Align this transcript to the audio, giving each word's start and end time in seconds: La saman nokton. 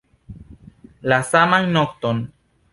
La 1.13 1.21
saman 1.29 1.71
nokton. 1.77 2.27